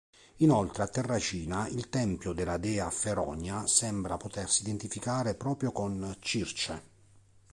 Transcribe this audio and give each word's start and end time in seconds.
Inoltre 0.37 0.81
a 0.81 0.87
Terracina 0.87 1.67
il 1.67 1.87
tempio 1.89 2.33
della 2.33 2.57
dea 2.57 2.89
Feronia 2.89 3.67
sembra 3.67 4.17
potersi 4.17 4.63
identificare 4.63 5.35
proprio 5.35 5.71
con 5.71 6.17
Circe. 6.19 6.83